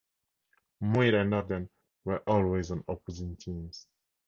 [0.79, 1.69] Muir and Norden
[2.05, 3.85] were always on opposing teams.